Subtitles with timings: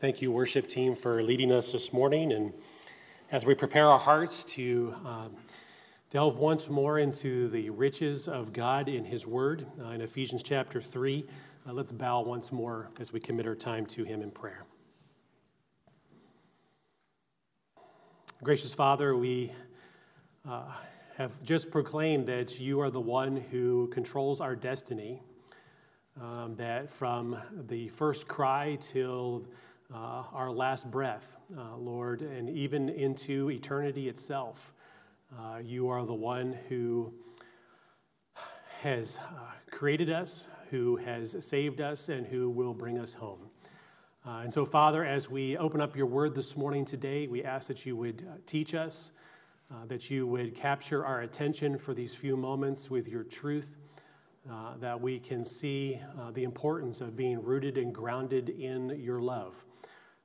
[0.00, 2.32] Thank you, worship team, for leading us this morning.
[2.32, 2.54] And
[3.30, 5.36] as we prepare our hearts to um,
[6.08, 10.80] delve once more into the riches of God in His Word uh, in Ephesians chapter
[10.80, 11.26] 3,
[11.68, 14.64] uh, let's bow once more as we commit our time to Him in prayer.
[18.42, 19.52] Gracious Father, we
[20.48, 20.62] uh,
[21.18, 25.20] have just proclaimed that you are the one who controls our destiny,
[26.18, 27.36] um, that from
[27.68, 29.44] the first cry till
[29.92, 34.72] uh, our last breath, uh, Lord, and even into eternity itself.
[35.36, 37.12] Uh, you are the one who
[38.82, 39.40] has uh,
[39.70, 43.40] created us, who has saved us, and who will bring us home.
[44.26, 47.68] Uh, and so, Father, as we open up your word this morning today, we ask
[47.68, 49.12] that you would uh, teach us,
[49.86, 53.78] that you would capture our attention for these few moments with your truth.
[54.48, 59.20] Uh, that we can see uh, the importance of being rooted and grounded in your
[59.20, 59.66] love.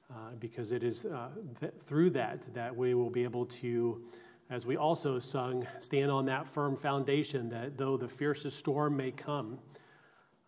[0.10, 1.28] Uh, because it is uh,
[1.60, 4.02] th- through that that we will be able to,
[4.50, 9.12] as we also sung, stand on that firm foundation that though the fiercest storm may
[9.12, 9.60] come,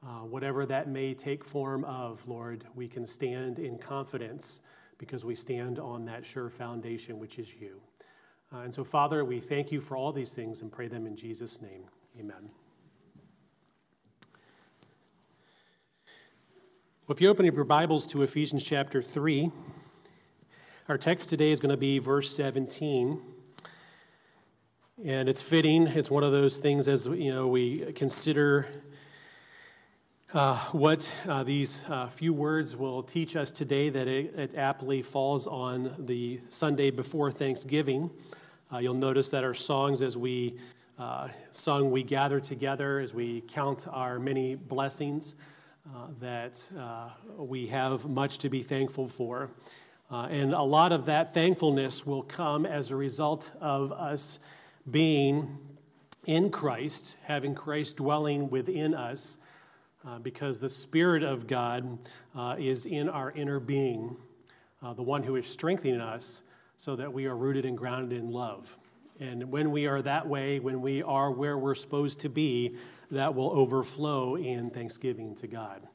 [0.02, 4.61] uh, whatever that may take form of, Lord, we can stand in confidence
[4.97, 7.81] because we stand on that sure foundation, which is you.
[8.52, 11.61] And so, Father, we thank you for all these things and pray them in Jesus'
[11.61, 11.83] name.
[12.17, 12.49] Amen.
[17.08, 19.50] Well, if you open up your Bibles to Ephesians chapter 3,
[20.89, 23.22] our text today is going to be verse 17.
[25.05, 25.88] And it's fitting.
[25.88, 28.67] It's one of those things as you know we consider
[30.33, 35.02] uh, what uh, these uh, few words will teach us today that it, it, aptly
[35.02, 38.09] falls on the Sunday before Thanksgiving.
[38.69, 40.58] Uh, you'll notice that our songs, as we
[40.99, 45.36] uh, sung, we gather together, as we count our many blessings,
[45.95, 49.49] uh, that uh, we have much to be thankful for.
[50.11, 54.39] Uh, and a lot of that thankfulness will come as a result of us
[54.89, 55.58] being
[56.26, 59.37] in Christ, having Christ dwelling within us,
[60.05, 61.99] uh, because the Spirit of God
[62.36, 64.17] uh, is in our inner being,
[64.95, 66.43] the one who is strengthening us
[66.77, 68.77] so that we are rooted and grounded in love.
[69.20, 72.76] And when we are that way, when we are where we're supposed to be,
[73.12, 75.88] that will overflow in thanksgiving to God.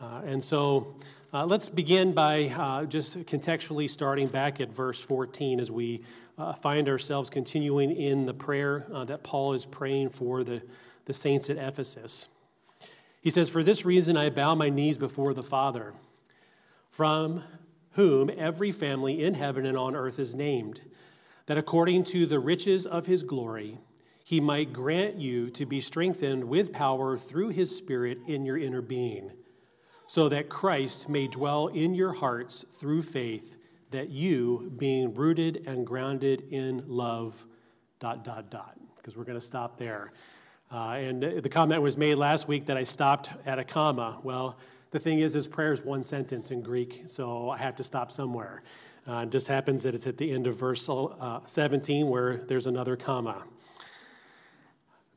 [0.00, 0.96] Uh, and so
[1.32, 6.02] uh, let's begin by uh, just contextually starting back at verse 14 as we
[6.36, 10.62] uh, find ourselves continuing in the prayer uh, that Paul is praying for the,
[11.04, 12.28] the saints at Ephesus.
[13.20, 15.94] He says, For this reason I bow my knees before the Father,
[16.90, 17.42] from
[17.92, 20.82] whom every family in heaven and on earth is named,
[21.46, 23.78] that according to the riches of his glory,
[24.24, 28.80] he might grant you to be strengthened with power through his Spirit in your inner
[28.80, 29.30] being,
[30.06, 33.58] so that Christ may dwell in your hearts through faith,
[33.90, 37.46] that you, being rooted and grounded in love,
[38.00, 38.78] dot, dot, dot.
[38.96, 40.12] Because we're going to stop there.
[40.72, 44.18] Uh, and the comment was made last week that I stopped at a comma.
[44.22, 44.58] Well,
[44.90, 48.10] the thing is, this prayer is one sentence in Greek, so I have to stop
[48.10, 48.62] somewhere.
[49.06, 52.66] Uh, it just happens that it's at the end of verse uh, 17 where there's
[52.66, 53.44] another comma.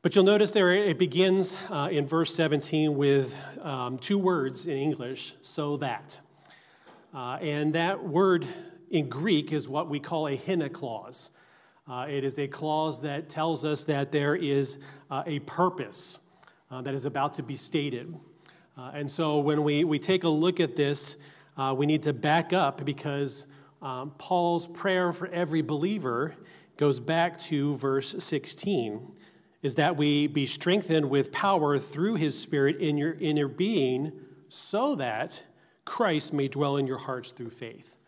[0.00, 4.76] But you'll notice there it begins uh, in verse 17 with um, two words in
[4.76, 6.20] English, so that.
[7.12, 8.46] Uh, and that word
[8.92, 11.30] in Greek is what we call a hina clause.
[11.90, 14.78] Uh, it is a clause that tells us that there is
[15.10, 16.20] uh, a purpose
[16.70, 18.14] uh, that is about to be stated.
[18.76, 21.16] Uh, and so when we, we take a look at this,
[21.74, 23.48] we need to back up because
[23.82, 26.36] um, Paul's prayer for every believer
[26.76, 29.16] goes back to verse 16
[29.62, 34.12] is that we be strengthened with power through his spirit in your inner being
[34.48, 35.42] so that
[35.84, 37.98] Christ may dwell in your hearts through faith.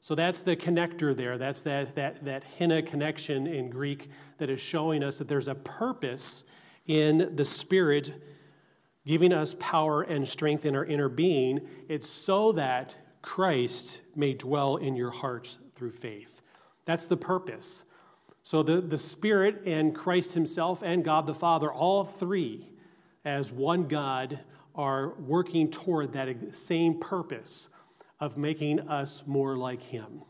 [0.00, 1.38] So that's the connector there.
[1.38, 4.08] That's that, that, that hina connection in Greek
[4.38, 6.44] that is showing us that there's a purpose
[6.86, 8.12] in the Spirit
[9.06, 11.60] giving us power and strength in our inner being.
[11.88, 16.42] It's so that Christ may dwell in your hearts through faith.
[16.84, 17.84] That's the purpose.
[18.42, 22.68] So the, the Spirit and Christ Himself and God the Father, all three
[23.24, 24.40] as one God,
[24.74, 27.68] are working toward that same purpose
[28.18, 30.22] of making us more like Him,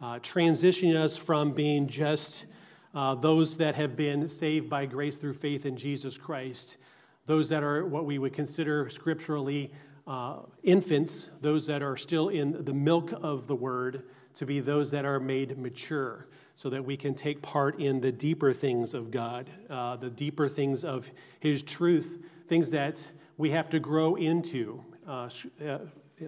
[0.00, 2.46] uh, transitioning us from being just
[2.94, 6.78] uh, those that have been saved by grace through faith in Jesus Christ,
[7.26, 9.72] those that are what we would consider scripturally
[10.06, 14.04] uh, infants, those that are still in the milk of the Word,
[14.34, 16.26] to be those that are made mature
[16.60, 20.46] so that we can take part in the deeper things of God, uh, the deeper
[20.46, 25.30] things of His truth, things that we have to grow into uh,
[25.66, 25.78] uh,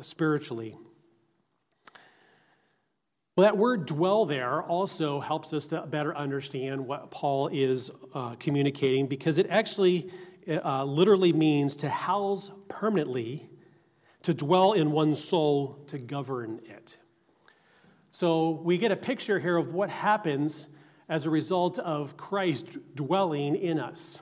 [0.01, 0.79] spiritually.
[3.37, 8.35] Well, that word dwell there also helps us to better understand what Paul is uh,
[8.37, 10.11] communicating because it actually
[10.49, 13.51] uh, literally means to house permanently,
[14.23, 16.97] to dwell in one's soul, to govern it.
[18.13, 20.69] So we get a picture here of what happens
[21.09, 24.21] as a result of Christ dwelling in us.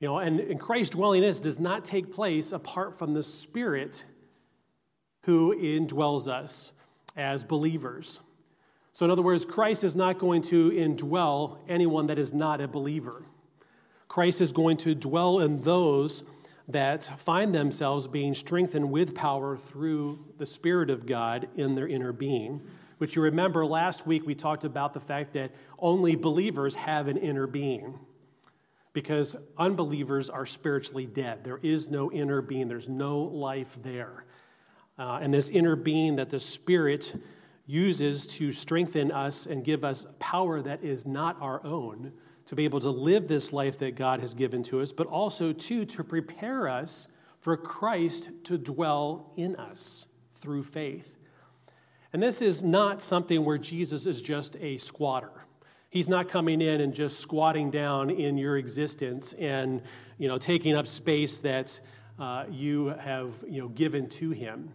[0.00, 3.22] You know, and, and Christ dwelling in us does not take place apart from the
[3.22, 4.04] Spirit
[5.22, 6.72] who indwells us
[7.16, 8.20] as believers.
[8.92, 12.66] So, in other words, Christ is not going to indwell anyone that is not a
[12.66, 13.22] believer.
[14.08, 16.24] Christ is going to dwell in those
[16.66, 22.12] that find themselves being strengthened with power through the Spirit of God in their inner
[22.12, 22.60] being.
[22.98, 27.16] Which you remember last week we talked about the fact that only believers have an
[27.16, 27.98] inner being
[28.92, 31.44] because unbelievers are spiritually dead.
[31.44, 34.24] There is no inner being, there's no life there.
[34.98, 37.14] Uh, and this inner being that the Spirit
[37.66, 42.12] uses to strengthen us and give us power that is not our own
[42.46, 45.52] to be able to live this life that God has given to us, but also,
[45.52, 47.06] too, to prepare us
[47.40, 51.17] for Christ to dwell in us through faith.
[52.12, 55.30] And this is not something where Jesus is just a squatter.
[55.90, 59.82] He's not coming in and just squatting down in your existence and
[60.18, 61.80] you know, taking up space that
[62.18, 64.72] uh, you have you know, given to him.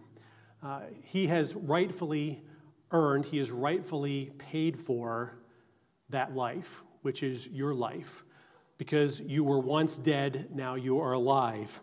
[0.62, 2.42] Uh, he has rightfully
[2.90, 5.36] earned, he has rightfully paid for
[6.08, 8.24] that life, which is your life.
[8.78, 11.80] Because you were once dead, now you are alive.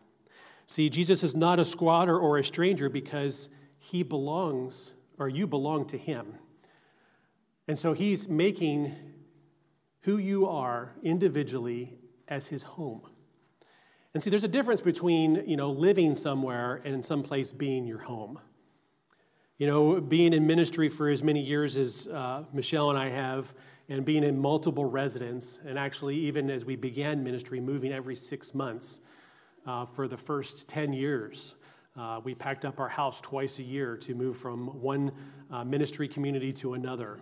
[0.65, 5.85] See, Jesus is not a squatter or a stranger because he belongs, or you belong
[5.85, 6.33] to him.
[7.67, 8.95] And so he's making
[10.01, 11.93] who you are individually
[12.27, 13.03] as his home.
[14.15, 18.39] And see, there's a difference between, you know, living somewhere and someplace being your home.
[19.59, 23.53] You know, being in ministry for as many years as uh, Michelle and I have,
[23.89, 28.55] and being in multiple residents, and actually, even as we began ministry, moving every six
[28.55, 29.01] months
[29.67, 31.53] uh, for the first 10 years.
[31.97, 35.11] Uh, we packed up our house twice a year to move from one
[35.51, 37.19] uh, ministry community to another.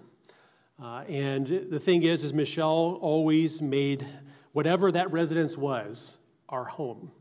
[0.81, 4.05] Uh, and the thing is, is Michelle always made
[4.51, 6.17] whatever that residence was
[6.49, 7.11] our home,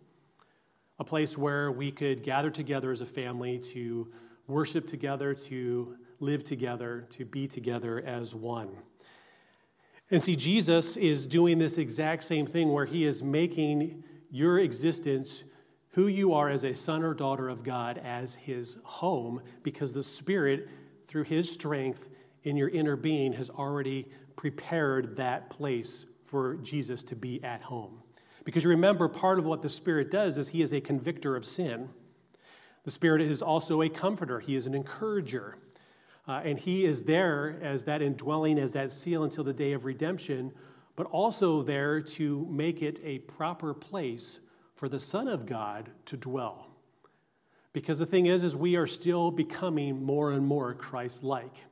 [0.98, 4.12] a place where we could gather together as a family to
[4.46, 8.68] worship together, to live together, to be together as one.
[10.10, 15.44] And see, Jesus is doing this exact same thing where he is making your existence,
[15.98, 20.02] who you are as a son or daughter of God, as his home, because the
[20.04, 20.68] Spirit,
[21.08, 22.08] through his strength
[22.44, 24.06] in your inner being, has already
[24.36, 28.00] prepared that place for Jesus to be at home.
[28.44, 31.44] Because you remember, part of what the Spirit does is he is a convictor of
[31.44, 31.88] sin.
[32.84, 35.58] The Spirit is also a comforter, he is an encourager.
[36.28, 39.84] Uh, and he is there as that indwelling, as that seal until the day of
[39.84, 40.52] redemption,
[40.94, 44.38] but also there to make it a proper place
[44.78, 46.68] for the Son of God to dwell.
[47.72, 51.64] Because the thing is, is we are still becoming more and more Christ-like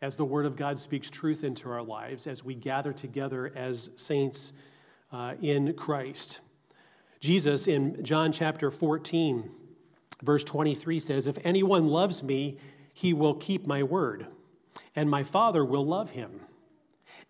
[0.00, 3.90] as the Word of God speaks truth into our lives, as we gather together as
[3.96, 4.52] saints
[5.10, 6.38] uh, in Christ.
[7.18, 9.50] Jesus in John chapter 14,
[10.22, 12.58] verse 23 says, If anyone loves me,
[12.94, 14.28] he will keep my word,
[14.94, 16.42] and my Father will love him,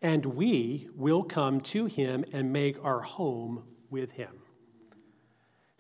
[0.02, 4.42] and we will come to him and make our home with him.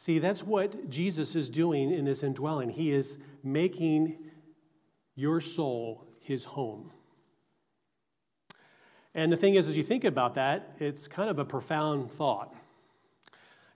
[0.00, 2.70] See, that's what Jesus is doing in this indwelling.
[2.70, 4.16] He is making
[5.14, 6.90] your soul his home.
[9.14, 12.54] And the thing is, as you think about that, it's kind of a profound thought.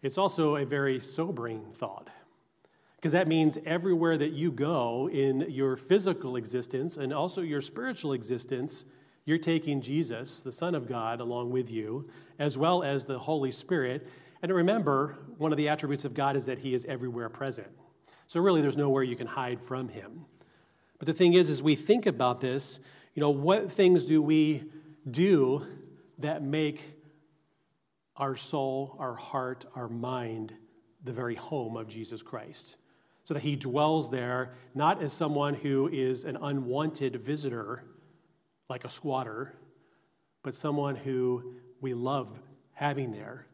[0.01, 2.09] It's also a very sobering thought
[2.97, 8.15] because that means everywhere that you go in your physical existence and also your spiritual
[8.15, 8.87] existence,
[9.27, 13.51] you're taking Jesus, the Son of God, along with you, as well as the Holy
[13.51, 14.09] Spirit.
[14.45, 17.69] And remember, one of the attributes of God is that He is everywhere present.
[18.27, 20.27] So really, there's nowhere you can hide from Him.
[20.99, 22.79] But the thing is, as we think about this,
[23.15, 24.65] you know, what things do we
[25.11, 25.65] do
[26.19, 26.83] that make
[28.19, 30.53] our soul, our heart, our mind
[31.03, 32.77] the very home of Jesus Christ?
[33.23, 37.83] so that he dwells there not as someone who is an unwanted visitor,
[38.69, 39.55] like a squatter,
[40.43, 42.39] but someone who we love
[42.75, 43.47] having there,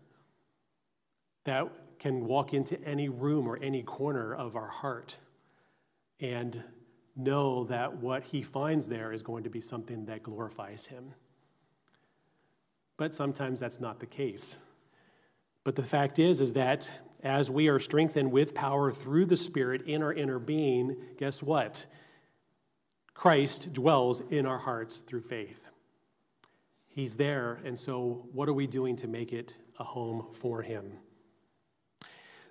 [1.44, 1.68] that
[1.98, 5.18] can walk into any room or any corner of our heart
[6.20, 6.62] and
[7.16, 11.14] know that what he finds there is going to be something that glorifies him.
[12.96, 14.60] But sometimes that's not the case.
[15.64, 16.90] But the fact is is that
[17.22, 21.86] as we are strengthened with power through the Spirit in our inner being, guess what?
[23.12, 25.68] Christ dwells in our hearts through faith.
[26.88, 30.92] He's there, and so what are we doing to make it a home for him?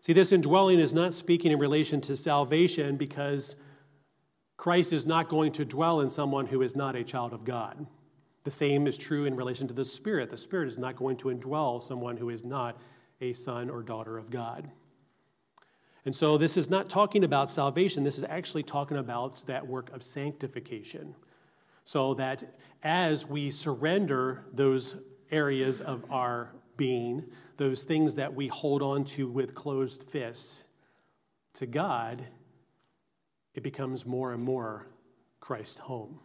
[0.02, 3.56] See, this indwelling is not speaking in relation to salvation because
[4.56, 7.86] Christ is not going to dwell in someone who is not a child of God.
[8.44, 10.30] The same is true in relation to the Spirit.
[10.30, 12.80] The Spirit is not going to indwell someone who is not
[13.22, 14.72] a son or daughter of God.
[16.06, 19.92] And so this is not talking about salvation, this is actually talking about that work
[19.92, 21.16] of sanctification.
[21.84, 22.44] So that
[22.82, 24.96] as we surrender those
[25.32, 27.26] areas of our being,
[27.60, 30.64] those things that we hold on to with closed fists,
[31.54, 32.24] to God,
[33.54, 34.88] it becomes more and more
[35.42, 36.22] Christ's home.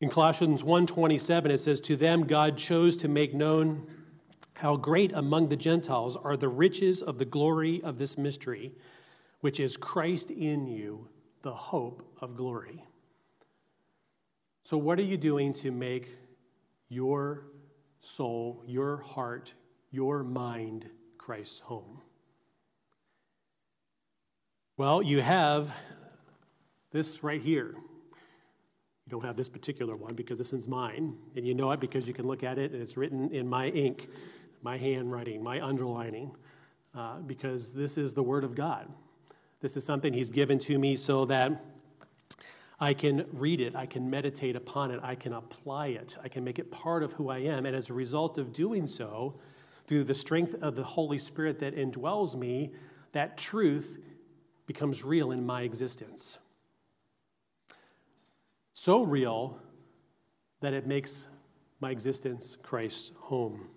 [0.00, 3.86] In Colossians 1:27 it says to them God chose to make known
[4.54, 8.74] how great among the Gentiles are the riches of the glory of this mystery
[9.40, 11.08] which is Christ in you
[11.42, 12.84] the hope of glory.
[14.64, 16.10] So what are you doing to make
[16.88, 17.46] your
[18.06, 19.54] soul, your heart,
[19.90, 22.00] your mind Christ's home?
[24.76, 25.74] Well, you have
[26.92, 27.74] this right here.
[27.74, 32.06] You don't have this particular one because this is mine, and you know it because
[32.06, 34.08] you can look at it and it's written in my ink,
[34.62, 36.34] my handwriting, my underlining,
[36.94, 38.88] uh, because this is the Word of God.
[39.60, 41.64] This is something He's given to me so that
[42.78, 46.44] I can read it, I can meditate upon it, I can apply it, I can
[46.44, 47.64] make it part of who I am.
[47.64, 49.38] And as a result of doing so,
[49.86, 52.72] through the strength of the Holy Spirit that indwells me,
[53.12, 53.98] that truth
[54.66, 56.38] becomes real in my existence
[58.86, 59.58] so real
[60.60, 61.26] that it makes
[61.80, 63.68] my existence Christ's home.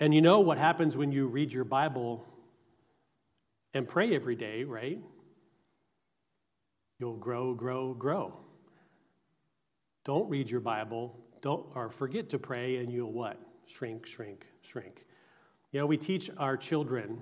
[0.00, 2.26] And you know what happens when you read your Bible
[3.72, 4.98] and pray every day, right?
[7.02, 8.32] You'll grow, grow, grow.
[10.04, 13.40] Don't read your Bible, don't or forget to pray and you'll what?
[13.66, 15.04] Shrink, shrink, shrink.
[15.72, 17.20] You know, we teach our children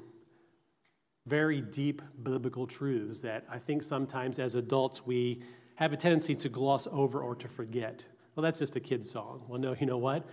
[1.26, 5.40] very deep biblical truths that I think sometimes as adults we
[5.76, 8.04] have a tendency to gloss over or to forget.
[8.34, 9.46] Well, that's just a kid's song.
[9.48, 10.28] Well, no, you know what?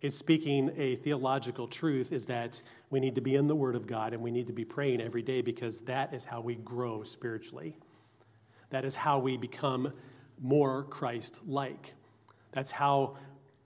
[0.00, 3.88] It's speaking a theological truth is that we need to be in the Word of
[3.88, 7.02] God and we need to be praying every day because that is how we grow
[7.02, 7.76] spiritually.
[8.72, 9.92] That is how we become
[10.40, 11.92] more Christ like.
[12.52, 13.18] That's how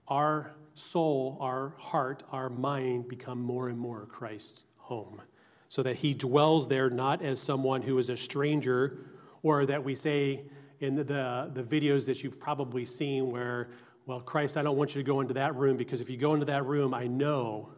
[0.08, 5.22] our soul, our heart, our mind become more and more Christ's home
[5.68, 8.98] so that he dwells there not as someone who is a stranger,
[9.42, 10.42] or that we say
[10.80, 13.70] in the, the, the, videos that you've probably seen where,
[14.06, 16.34] well, Christ, I don't want you to go into that room because if you go
[16.34, 17.70] into that room, I know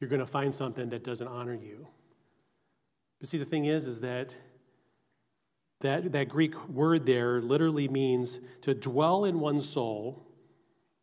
[0.00, 1.88] you're going to find something that doesn't honor you.
[3.18, 4.34] But see, the thing is, is that
[5.80, 10.26] that, that Greek word there literally means to dwell in one's soul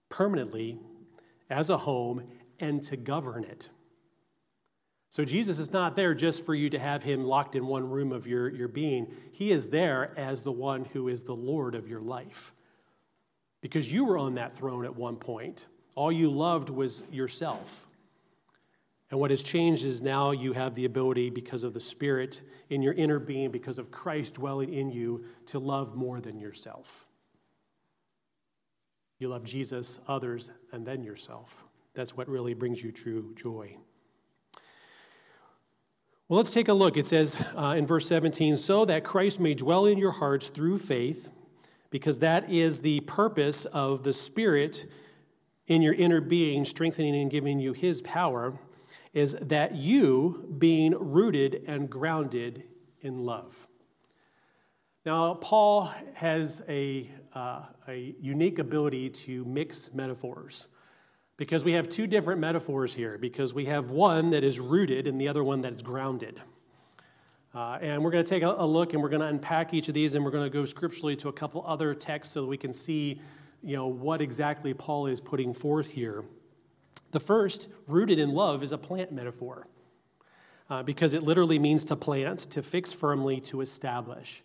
[0.10, 0.80] permanently
[1.50, 2.24] as a home
[2.60, 3.70] and to govern it.
[5.10, 8.12] So Jesus is not there just for you to have him locked in one room
[8.12, 9.14] of your, your being.
[9.32, 12.52] He is there as the one who is the Lord of your life.
[13.62, 15.68] Because you were on that throne at one point.
[15.94, 17.88] All you loved was yourself.
[19.14, 22.42] And what has changed is now you have the ability, because of the Spirit
[22.72, 27.06] in your inner being, because of Christ dwelling in you, to love more than yourself.
[29.20, 31.64] You love Jesus, others, and then yourself.
[31.94, 33.78] That's what really brings you true joy.
[36.28, 36.98] Well, let's take a look.
[36.98, 40.80] It says uh, in verse 17, so that Christ may dwell in your hearts through
[40.80, 41.30] faith,
[41.92, 44.92] because that is the purpose of the Spirit
[45.68, 48.58] in your inner being, strengthening and giving you his power,
[49.14, 52.64] is that you, being rooted and grounded
[53.02, 53.68] in love.
[55.06, 60.70] Now, Paul has a, uh, a unique ability to mix metaphors
[61.36, 65.20] because we have two different metaphors here, because we have one that is rooted and
[65.20, 66.42] the other one that is grounded.
[67.54, 69.88] Uh, and we're going to take a, a look and we're going to unpack each
[69.88, 72.48] of these and we're going to go scripturally to a couple other texts so that
[72.48, 73.22] we can see
[73.62, 76.24] you know, what exactly Paul is putting forth here.
[77.14, 79.68] The first, rooted in love, is a plant metaphor
[80.68, 84.44] uh, because it literally means to plant, to fix firmly, to establish.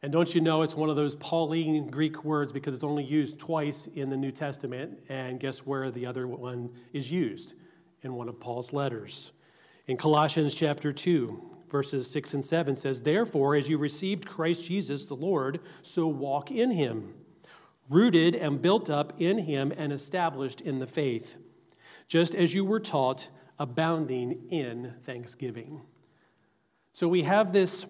[0.00, 3.40] And don't you know it's one of those Pauline Greek words because it's only used
[3.40, 5.00] twice in the New Testament?
[5.08, 7.54] And guess where the other one is used?
[8.02, 9.32] In one of Paul's letters.
[9.88, 15.04] In Colossians chapter 2, verses 6 and 7 says, Therefore, as you received Christ Jesus
[15.06, 17.14] the Lord, so walk in him,
[17.90, 21.38] rooted and built up in him and established in the faith,
[22.08, 23.28] just as you were taught,
[23.58, 25.82] abounding in thanksgiving.
[26.92, 27.86] So we have this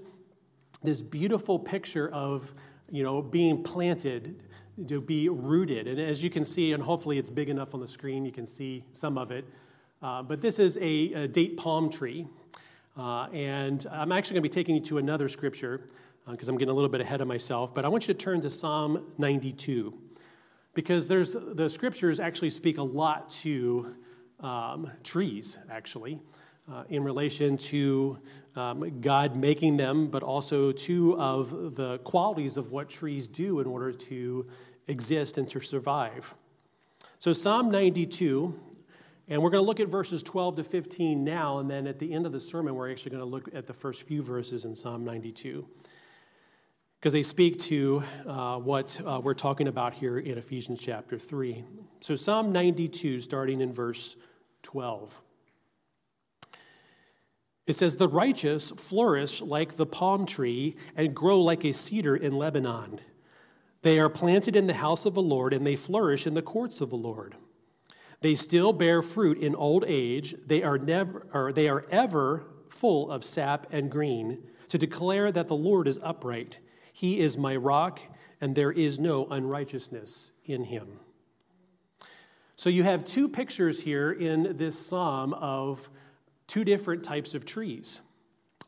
[0.82, 2.54] this beautiful picture of,
[2.90, 4.42] you know, being planted,
[4.88, 5.86] to be rooted.
[5.86, 8.46] And as you can see, and hopefully it's big enough on the screen, you can
[8.46, 9.44] see some of it.
[10.02, 12.26] Uh, but this is a, a date palm tree.
[12.96, 15.86] Uh, and I'm actually going to be taking you to another scripture
[16.28, 17.74] because uh, I'm getting a little bit ahead of myself.
[17.74, 19.98] But I want you to turn to Psalm 92
[20.74, 23.94] because there's, the scriptures actually speak a lot to
[24.40, 26.20] um, trees, actually,
[26.70, 28.18] uh, in relation to
[28.56, 33.66] um, God making them, but also two of the qualities of what trees do in
[33.66, 34.46] order to
[34.86, 36.34] exist and to survive.
[37.18, 38.58] So, Psalm 92,
[39.28, 42.12] and we're going to look at verses 12 to 15 now, and then at the
[42.12, 44.74] end of the sermon, we're actually going to look at the first few verses in
[44.74, 45.66] Psalm 92
[47.02, 51.64] because they speak to uh, what uh, we're talking about here in Ephesians chapter 3.
[51.98, 54.14] So, Psalm 92, starting in verse
[54.62, 55.20] 12.
[57.66, 62.34] It says, The righteous flourish like the palm tree and grow like a cedar in
[62.34, 63.00] Lebanon.
[63.82, 66.80] They are planted in the house of the Lord and they flourish in the courts
[66.80, 67.34] of the Lord.
[68.20, 70.36] They still bear fruit in old age.
[70.46, 75.48] They are, never, or they are ever full of sap and green to declare that
[75.48, 76.58] the Lord is upright.
[76.92, 78.00] He is my rock,
[78.40, 81.00] and there is no unrighteousness in him.
[82.56, 85.90] So you have two pictures here in this psalm of
[86.46, 88.00] two different types of trees.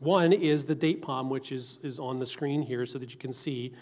[0.00, 3.19] One is the date palm, which is, is on the screen here so that you
[3.19, 3.75] can see.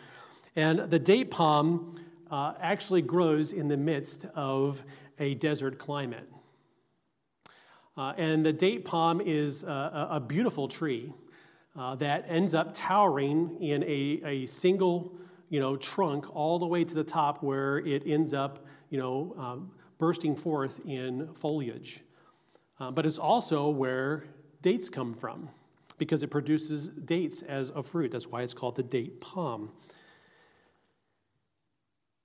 [0.55, 1.97] And the date palm
[2.31, 4.83] uh, actually grows in the midst of
[5.19, 6.29] a desert climate.
[7.97, 11.13] Uh, and the date palm is a, a beautiful tree
[11.77, 15.17] uh, that ends up towering in a, a single
[15.49, 19.35] you know, trunk all the way to the top where it ends up you know,
[19.39, 22.01] um, bursting forth in foliage.
[22.79, 24.25] Uh, but it's also where
[24.61, 25.49] dates come from
[25.99, 28.11] because it produces dates as a fruit.
[28.11, 29.71] That's why it's called the date palm.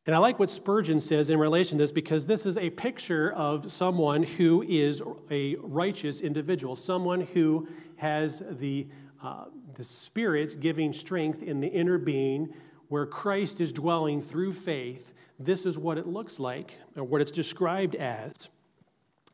[0.05, 3.31] And I like what Spurgeon says in relation to this because this is a picture
[3.33, 8.87] of someone who is a righteous individual, someone who has the,
[9.21, 12.53] uh, the Spirit giving strength in the inner being
[12.87, 15.13] where Christ is dwelling through faith.
[15.39, 18.49] This is what it looks like, or what it's described as.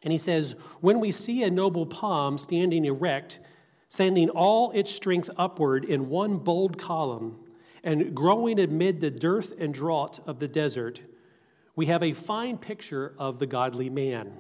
[0.02, 3.40] And he says, When we see a noble palm standing erect,
[3.88, 7.40] sending all its strength upward in one bold column,
[7.84, 11.02] and growing amid the dearth and drought of the desert,
[11.76, 14.40] we have a fine picture of the godly man,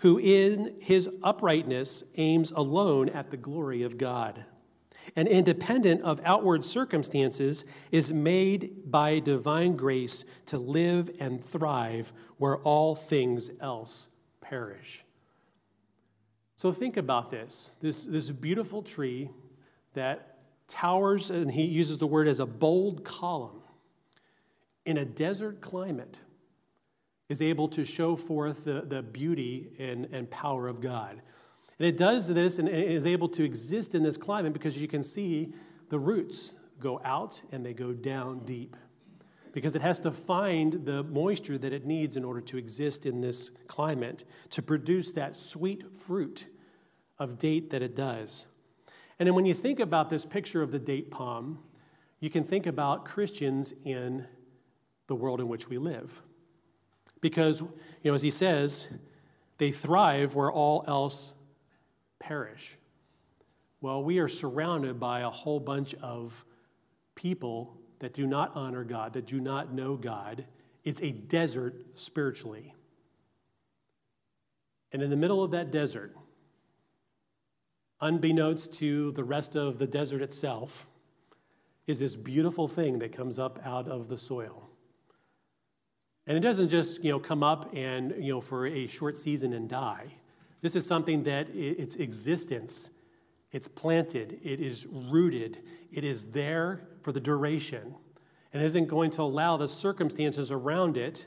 [0.00, 4.44] who in his uprightness aims alone at the glory of God,
[5.16, 12.58] and independent of outward circumstances, is made by divine grace to live and thrive where
[12.58, 14.08] all things else
[14.40, 15.04] perish.
[16.56, 19.30] So think about this this, this beautiful tree
[19.94, 23.62] that towers, and he uses the word as a bold column
[24.84, 26.18] in a desert climate,
[27.28, 31.20] is able to show forth the, the beauty and, and power of God.
[31.78, 35.02] And it does this and is able to exist in this climate because you can
[35.02, 35.52] see
[35.90, 38.76] the roots go out and they go down deep
[39.52, 43.20] because it has to find the moisture that it needs in order to exist in
[43.20, 46.46] this climate to produce that sweet fruit
[47.18, 48.46] of date that it does.
[49.18, 51.58] And then when you think about this picture of the date palm,
[52.20, 54.26] you can think about Christians in
[55.06, 56.22] the world in which we live.
[57.20, 57.68] Because, you
[58.04, 58.88] know, as he says,
[59.58, 61.34] they thrive where all else
[62.18, 62.76] perish.
[63.80, 66.44] Well, we are surrounded by a whole bunch of
[67.14, 70.44] people that do not honor God, that do not know God.
[70.84, 72.74] It's a desert spiritually.
[74.92, 76.16] And in the middle of that desert,
[78.00, 80.86] unbeknownst to the rest of the desert itself,
[81.86, 84.68] is this beautiful thing that comes up out of the soil.
[86.26, 89.54] And it doesn't just, you know, come up and, you know, for a short season
[89.54, 90.17] and die.
[90.60, 92.90] This is something that its existence
[93.50, 95.58] it's planted, it is rooted,
[95.90, 97.94] it is there for the duration,
[98.52, 101.26] and isn't going to allow the circumstances around it.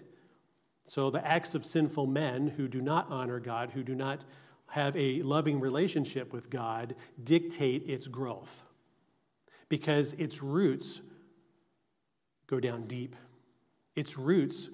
[0.83, 4.23] So, the acts of sinful men who do not honor God, who do not
[4.67, 8.63] have a loving relationship with God, dictate its growth
[9.67, 11.01] because its roots
[12.47, 13.15] go down deep.
[13.95, 14.69] Its roots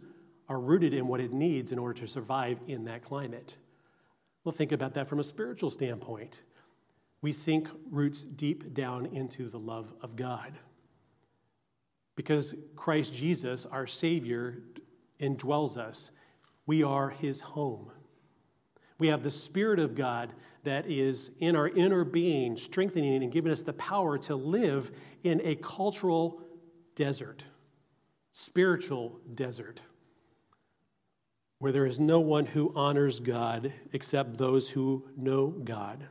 [0.49, 3.57] are rooted in what it needs in order to survive in that climate.
[4.47, 6.41] Well, think about that from a spiritual standpoint
[7.21, 10.53] we sink roots deep down into the love of God.
[12.15, 14.59] Because Christ Jesus, our Savior,
[15.19, 16.11] indwells us,
[16.65, 17.91] we are His home.
[18.97, 20.31] We have the Spirit of God
[20.63, 24.91] that is in our inner being, strengthening and giving us the power to live
[25.25, 26.39] in a cultural
[26.95, 27.43] desert,
[28.31, 29.81] spiritual desert,
[31.59, 36.07] where there is no one who honors God except those who know God.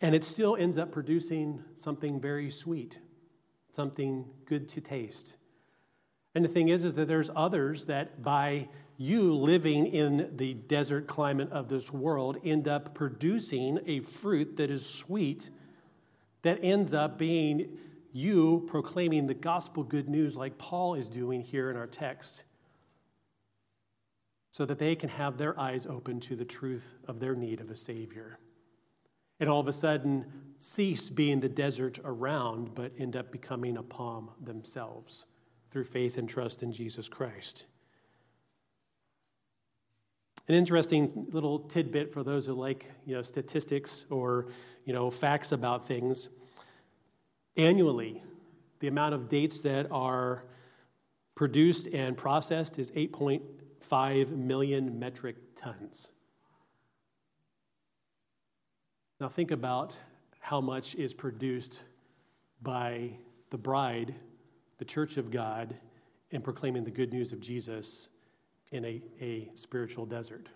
[0.00, 2.98] And it still ends up producing something very sweet,
[3.72, 5.36] something good to taste.
[6.34, 11.06] And the thing is, is that there's others that by you living in the desert
[11.06, 15.50] climate of this world end up producing a fruit that is sweet,
[16.42, 17.78] that ends up being
[18.12, 22.44] you proclaiming the gospel good news like Paul is doing here in our text,
[24.52, 27.70] so that they can have their eyes open to the truth of their need of
[27.70, 28.38] a Savior.
[29.40, 30.26] And all of a sudden,
[30.58, 35.24] cease being the desert around, but end up becoming a palm themselves
[35.70, 37.64] through faith and trust in Jesus Christ.
[40.48, 44.48] An interesting little tidbit for those who like you know, statistics or
[44.84, 46.28] you know, facts about things.
[47.56, 48.22] Annually,
[48.80, 50.44] the amount of dates that are
[51.34, 52.92] produced and processed is
[53.82, 56.08] 8.5 million metric tons.
[59.20, 60.00] Now, think about
[60.40, 61.82] how much is produced
[62.60, 63.10] by
[63.50, 64.14] the bride,
[64.78, 65.74] the church of God,
[66.30, 68.08] in proclaiming the good news of Jesus
[68.72, 70.48] in a, a spiritual desert.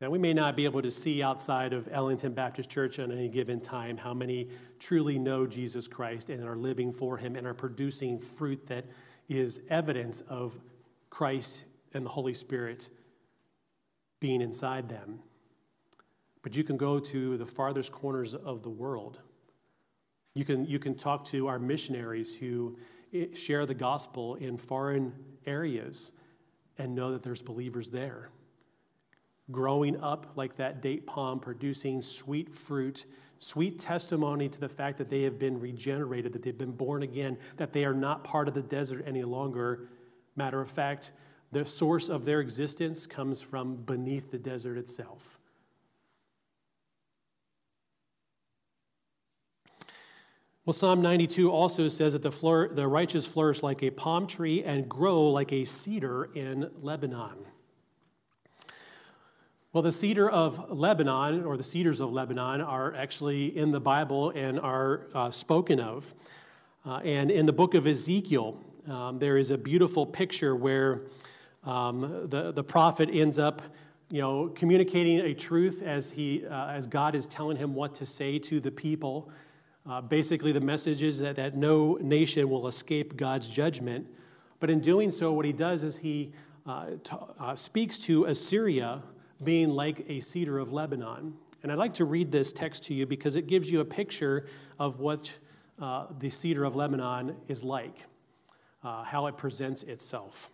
[0.00, 3.28] Now, we may not be able to see outside of Ellington Baptist Church at any
[3.28, 7.54] given time how many truly know Jesus Christ and are living for him and are
[7.54, 8.86] producing fruit that
[9.28, 10.58] is evidence of
[11.10, 12.90] Christ and the Holy Spirit
[14.20, 15.20] being inside them.
[16.42, 19.20] But you can go to the farthest corners of the world.
[20.34, 22.78] You can, you can talk to our missionaries who
[23.34, 25.12] share the gospel in foreign
[25.46, 26.12] areas
[26.76, 28.30] and know that there's believers there.
[29.50, 33.06] Growing up like that date palm, producing sweet fruit,
[33.38, 37.38] sweet testimony to the fact that they have been regenerated, that they've been born again,
[37.56, 39.88] that they are not part of the desert any longer.
[40.38, 41.10] Matter of fact,
[41.50, 45.40] the source of their existence comes from beneath the desert itself.
[50.64, 54.62] Well, Psalm 92 also says that the, flour- the righteous flourish like a palm tree
[54.62, 57.38] and grow like a cedar in Lebanon.
[59.72, 64.30] Well, the cedar of Lebanon, or the cedars of Lebanon, are actually in the Bible
[64.30, 66.14] and are uh, spoken of.
[66.86, 71.02] Uh, and in the book of Ezekiel, um, there is a beautiful picture where
[71.64, 73.62] um, the, the prophet ends up
[74.10, 78.06] you know, communicating a truth as, he, uh, as God is telling him what to
[78.06, 79.30] say to the people.
[79.88, 84.06] Uh, basically, the message is that, that no nation will escape God's judgment.
[84.60, 86.32] But in doing so, what he does is he
[86.66, 89.02] uh, t- uh, speaks to Assyria
[89.42, 91.34] being like a cedar of Lebanon.
[91.62, 94.46] And I'd like to read this text to you because it gives you a picture
[94.78, 95.32] of what
[95.80, 98.06] uh, the cedar of Lebanon is like,
[98.82, 100.50] uh, how it presents itself.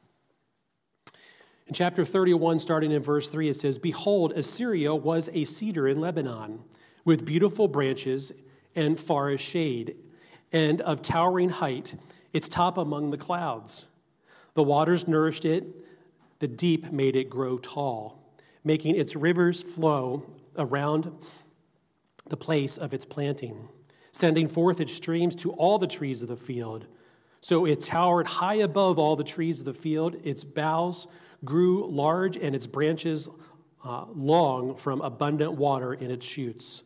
[1.67, 6.01] In chapter 31, starting in verse 3, it says, Behold, Assyria was a cedar in
[6.01, 6.61] Lebanon
[7.05, 8.33] with beautiful branches
[8.75, 9.97] and forest shade,
[10.53, 11.95] and of towering height,
[12.33, 13.87] its top among the clouds.
[14.55, 15.65] The waters nourished it,
[16.39, 18.23] the deep made it grow tall,
[18.63, 20.25] making its rivers flow
[20.59, 21.13] around
[22.27, 23.69] the place of its planting,
[24.13, 26.87] sending forth its streams to all the trees of the field.
[27.45, 30.17] So it towered high above all the trees of the field.
[30.25, 31.07] Its boughs
[31.45, 33.29] grew large, and its branches
[33.85, 36.85] uh, long from abundant water in its shoots.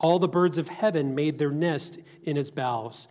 [0.00, 3.06] All the birds of heaven made their nest in its boughs.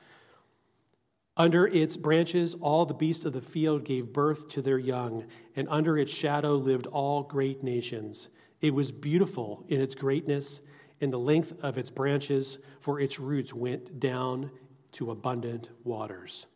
[1.38, 5.68] Under its branches, all the beasts of the field gave birth to their young, and
[5.70, 8.32] under its shadow lived all great nations.
[8.60, 10.64] It was beautiful in its greatness,
[11.00, 14.50] in the length of its branches, for its roots went down
[14.94, 16.48] to abundant waters.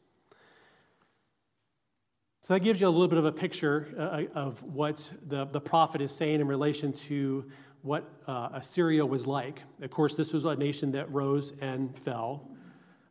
[2.46, 5.60] So that gives you a little bit of a picture uh, of what the, the
[5.60, 7.44] prophet is saying in relation to
[7.82, 9.64] what uh, Assyria was like.
[9.82, 12.48] Of course, this was a nation that rose and fell.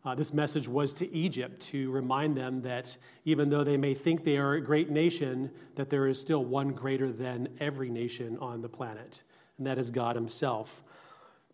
[0.05, 4.23] Uh, this message was to Egypt to remind them that even though they may think
[4.23, 8.62] they are a great nation, that there is still one greater than every nation on
[8.62, 9.25] the planet,
[9.59, 10.85] and that is God Himself.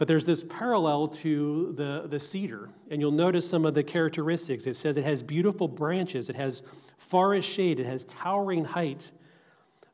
[0.01, 4.67] But there's this parallel to the, the cedar, and you'll notice some of the characteristics.
[4.67, 6.63] It says it has beautiful branches, it has
[6.97, 9.11] forest shade, it has towering height,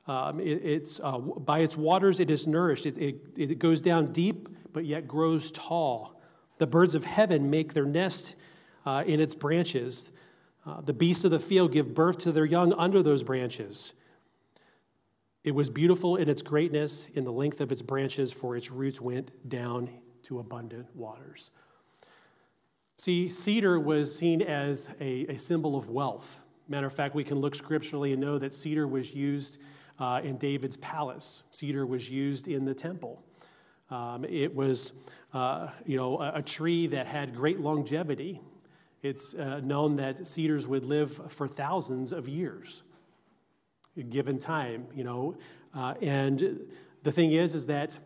[0.06, 2.86] um, it, it's, uh, by its waters it is nourished.
[2.86, 6.22] It, it, it, goes down deep, but yet grows tall.
[6.58, 8.36] The birds of heaven make their nest
[8.86, 10.12] uh, in its branches.
[10.64, 13.92] Uh, the beasts of the field give birth to their young under those branches.
[15.46, 19.00] It was beautiful in its greatness, in the length of its branches, for its roots
[19.00, 19.88] went down
[20.24, 21.52] to abundant waters.
[22.96, 26.40] See, cedar was seen as a, a symbol of wealth.
[26.66, 29.58] Matter of fact, we can look scripturally and know that cedar was used
[30.00, 31.44] uh, in David's palace.
[31.52, 33.22] Cedar was used in the temple.
[33.88, 34.94] Um, it was,
[35.32, 38.40] uh, you know, a, a, tree that had great longevity.
[39.04, 42.82] It's uh, known that cedars would live for thousands of years,
[44.02, 45.36] given time, you know.
[45.74, 46.60] Uh, and
[47.02, 47.98] the thing is, is that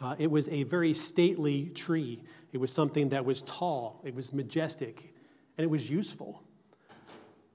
[0.00, 2.22] uh, it was a very stately tree.
[2.52, 5.14] It was something that was tall, it was majestic,
[5.56, 6.42] and it was useful.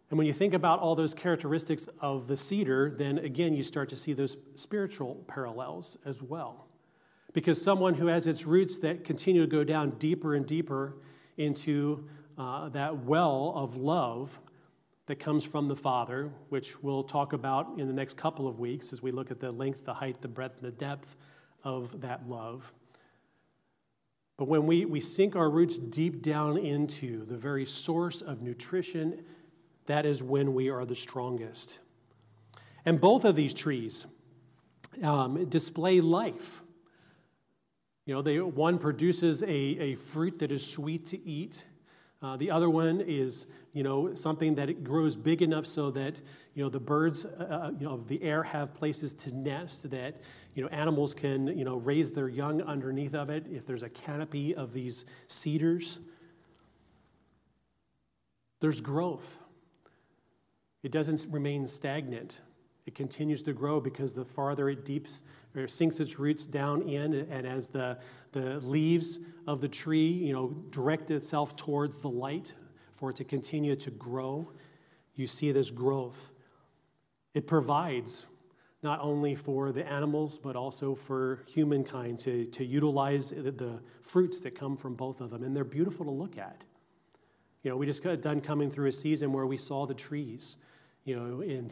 [0.09, 3.89] And when you think about all those characteristics of the cedar, then again, you start
[3.89, 6.67] to see those spiritual parallels as well.
[7.33, 10.95] Because someone who has its roots that continue to go down deeper and deeper
[11.35, 12.07] into
[12.37, 14.39] uh, that well of love
[15.07, 18.93] that comes from the Father, which we'll talk about in the next couple of weeks
[18.93, 21.15] as we look at the length, the height, the breadth, and the depth
[21.63, 22.73] of that love.
[24.37, 29.23] But when we, we sink our roots deep down into the very source of nutrition
[29.87, 31.79] that is when we are the strongest.
[32.85, 34.05] And both of these trees
[35.03, 36.61] um, display life.
[38.05, 41.65] You know, they, one produces a, a fruit that is sweet to eat.
[42.21, 46.19] Uh, the other one is, you know, something that it grows big enough so that,
[46.55, 49.89] you know, the birds, uh, uh, you know, of the air have places to nest,
[49.91, 50.17] that,
[50.55, 53.89] you know, animals can, you know, raise their young underneath of it if there's a
[53.89, 55.99] canopy of these cedars.
[58.59, 59.39] There's growth.
[60.81, 62.41] It doesn't remain stagnant.
[62.87, 65.21] It continues to grow because the farther it deeps
[65.57, 67.97] or sinks its roots down in, and as the,
[68.31, 72.53] the leaves of the tree, you know, direct itself towards the light
[72.91, 74.51] for it to continue to grow,
[75.15, 76.31] you see this growth.
[77.33, 78.25] It provides
[78.83, 84.39] not only for the animals, but also for humankind to, to utilize the, the fruits
[84.41, 85.43] that come from both of them.
[85.43, 86.63] And they're beautiful to look at.
[87.63, 90.57] You know, we just got done coming through a season where we saw the trees
[91.07, 91.69] you know, in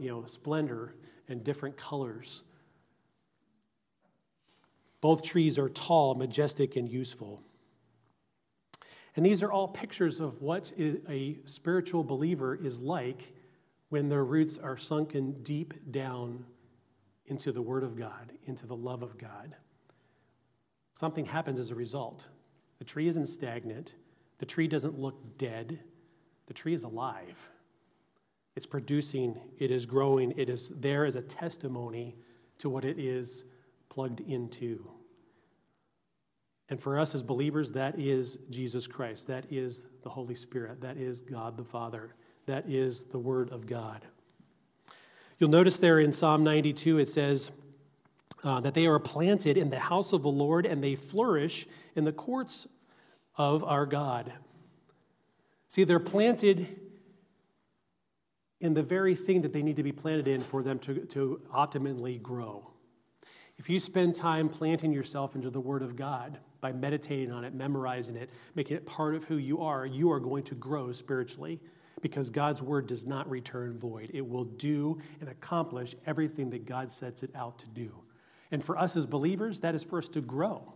[0.00, 0.94] you know, splendor
[1.28, 2.44] and different colors.
[5.00, 7.42] Both trees are tall, majestic, and useful.
[9.16, 13.32] And these are all pictures of what a spiritual believer is like
[13.88, 16.44] when their roots are sunken deep down
[17.26, 19.56] into the Word of God, into the love of God.
[20.94, 22.28] Something happens as a result.
[22.78, 23.94] The tree isn't stagnant,
[24.38, 25.80] the tree doesn't look dead,
[26.46, 27.48] the tree is alive.
[28.56, 32.16] It's producing, it is growing, it is there as a testimony
[32.58, 33.44] to what it is
[33.88, 34.90] plugged into.
[36.68, 39.26] And for us as believers, that is Jesus Christ.
[39.28, 40.82] That is the Holy Spirit.
[40.82, 42.14] That is God the Father.
[42.46, 44.04] That is the Word of God.
[45.38, 47.52] You'll notice there in Psalm 92, it says
[48.44, 52.04] uh, that they are planted in the house of the Lord and they flourish in
[52.04, 52.66] the courts
[53.36, 54.32] of our God.
[55.68, 56.66] See, they're planted
[58.60, 61.40] in the very thing that they need to be planted in for them to, to
[61.54, 62.70] optimally grow.
[63.58, 67.54] If you spend time planting yourself into the Word of God by meditating on it,
[67.54, 71.60] memorizing it, making it part of who you are, you are going to grow spiritually
[72.00, 74.10] because God's Word does not return void.
[74.14, 77.92] It will do and accomplish everything that God sets it out to do.
[78.52, 80.74] And for us as believers, that is for us to grow.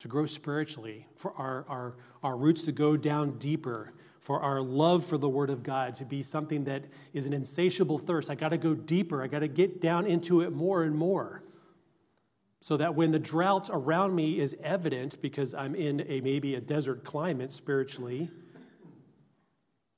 [0.00, 5.04] To grow spiritually, for our, our, our roots to go down deeper for our love
[5.04, 8.30] for the Word of God to be something that is an insatiable thirst.
[8.30, 11.42] I got to go deeper, I got to get down into it more and more.
[12.62, 16.60] So that when the drought around me is evident because I'm in a maybe a
[16.60, 18.30] desert climate spiritually,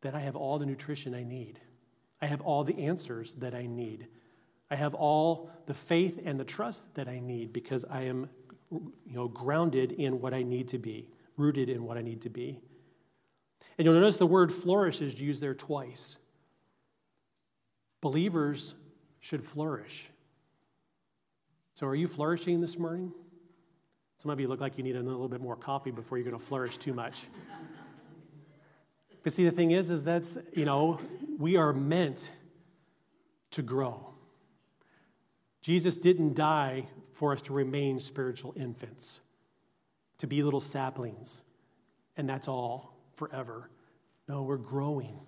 [0.02, 1.61] that I have all the nutrition I need.
[2.20, 4.06] I have all the answers that I need.
[4.70, 8.28] I have all the faith and the trust that I need because I am
[8.70, 12.30] you know, grounded in what I need to be, rooted in what I need to
[12.30, 12.61] be.
[13.78, 16.18] And you'll notice the word flourish is used there twice.
[18.00, 18.74] Believers
[19.20, 20.11] should flourish.
[21.74, 23.12] So, are you flourishing this morning?
[24.16, 26.38] Some of you look like you need a little bit more coffee before you're going
[26.38, 27.26] to flourish too much.
[29.22, 31.00] but see, the thing is, is that's, you know,
[31.38, 32.30] we are meant
[33.52, 34.12] to grow.
[35.61, 39.20] Jesus didn't die for us to remain spiritual infants,
[40.18, 41.42] to be little saplings,
[42.16, 43.70] and that's all forever.
[44.29, 45.20] No, we're growing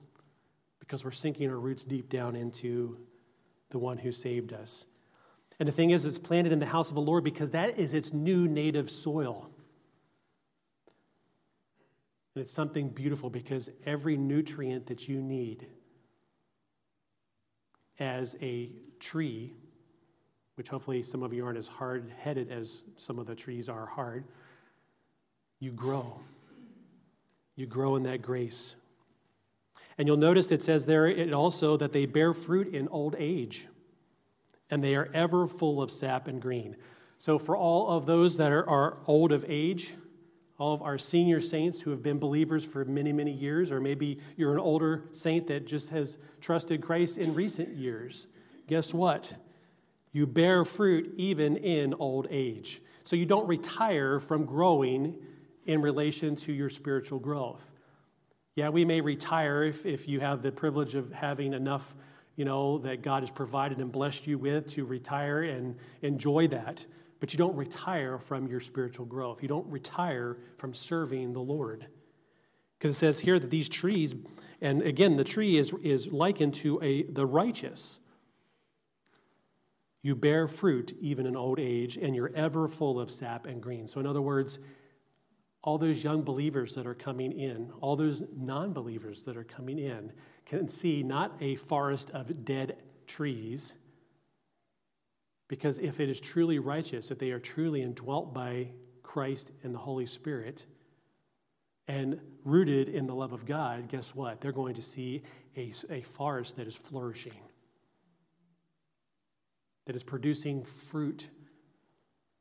[0.80, 2.98] because we're sinking our roots deep down into
[3.70, 4.86] the one who saved us.
[5.58, 7.94] And the thing is, it's planted in the house of the Lord because that is
[7.94, 9.50] its new native soil.
[12.34, 15.68] And it's something beautiful because every nutrient that you need
[17.98, 19.54] as a tree,
[20.56, 23.86] which hopefully some of you aren't as hard headed as some of the trees are
[23.86, 24.24] hard,
[25.60, 26.20] you grow.
[27.56, 28.74] You grow in that grace.
[29.96, 33.68] And you'll notice it says there it also that they bear fruit in old age,
[34.70, 36.76] and they are ever full of sap and green.
[37.18, 39.94] So, for all of those that are, are old of age,
[40.58, 44.18] all of our senior saints who have been believers for many, many years, or maybe
[44.36, 48.28] you're an older saint that just has trusted Christ in recent years,
[48.66, 49.34] guess what?
[50.12, 52.80] You bear fruit even in old age.
[53.02, 55.16] So you don't retire from growing
[55.66, 57.70] in relation to your spiritual growth.
[58.56, 61.96] Yeah, we may retire if, if you have the privilege of having enough,
[62.36, 66.86] you know, that God has provided and blessed you with to retire and enjoy that.
[67.18, 69.42] But you don't retire from your spiritual growth.
[69.42, 71.86] You don't retire from serving the Lord.
[72.78, 74.14] Because it says here that these trees,
[74.60, 77.98] and again, the tree is, is likened to a, the righteous.
[80.02, 83.88] You bear fruit even in old age, and you're ever full of sap and green.
[83.88, 84.58] So, in other words,
[85.64, 89.78] all those young believers that are coming in, all those non believers that are coming
[89.78, 90.12] in,
[90.44, 93.74] can see not a forest of dead trees,
[95.48, 98.68] because if it is truly righteous, if they are truly indwelt by
[99.02, 100.66] Christ and the Holy Spirit,
[101.88, 104.42] and rooted in the love of God, guess what?
[104.42, 105.22] They're going to see
[105.56, 107.40] a, a forest that is flourishing,
[109.86, 111.30] that is producing fruit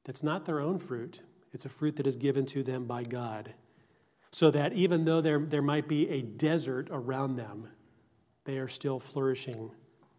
[0.03, 3.53] that's not their own fruit, it's a fruit that is given to them by God.
[4.31, 7.67] So that even though there, there might be a desert around them,
[8.45, 9.71] they are still flourishing.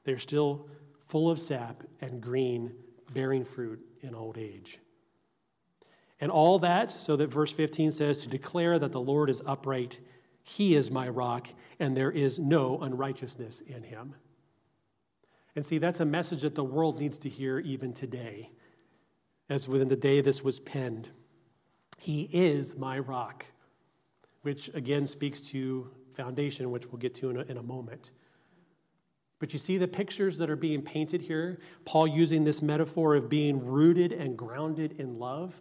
[0.05, 0.69] They're still
[1.09, 2.73] full of sap and green,
[3.13, 4.79] bearing fruit in old age.
[6.21, 9.99] And all that, so that verse 15 says, to declare that the Lord is upright,
[10.43, 11.49] he is my rock,
[11.81, 14.15] and there is no unrighteousness in him.
[15.57, 18.51] And see, that's a message that the world needs to hear even today,
[19.49, 21.11] as within the day this was penned.
[21.99, 23.47] He is my rock,
[24.43, 28.11] which again speaks to foundation, which we'll get to in a, in a moment.
[29.39, 31.59] But you see the pictures that are being painted here?
[31.85, 35.61] Paul using this metaphor of being rooted and grounded in love,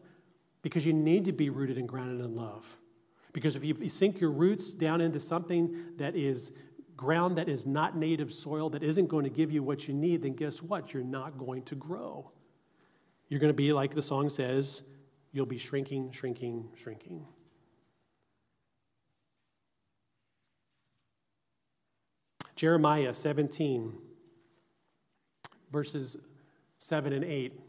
[0.62, 2.78] because you need to be rooted and grounded in love.
[3.34, 6.52] Because if you sink your roots down into something that is
[6.96, 10.22] ground that is not native soil, that isn't going to give you what you need,
[10.22, 10.94] then guess what?
[10.94, 12.32] You're not going to grow.
[13.28, 14.84] You're going to be, like the song says,
[15.34, 17.26] you'll be shrinking, shrinking, shrinking.
[22.56, 23.94] Jeremiah 17,
[25.72, 26.16] verses
[26.78, 27.60] 7 and 8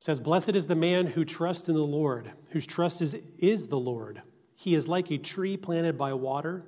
[0.00, 3.78] says, Blessed is the man who trusts in the Lord, whose trust is, is the
[3.78, 4.22] Lord.
[4.54, 6.64] He is like a tree planted by water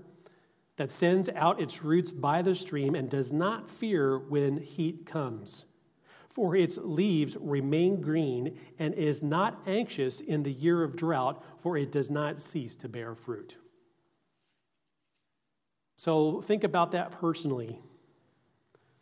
[0.77, 5.65] that sends out its roots by the stream and does not fear when heat comes
[6.39, 11.77] for its leaves remain green, and is not anxious in the year of drought, for
[11.77, 13.59] it does not cease to bear fruit.
[15.97, 17.81] So think about that personally.